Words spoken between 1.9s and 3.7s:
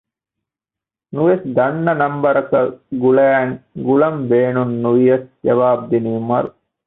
ނަންބަރަކަށް ގުޅައިން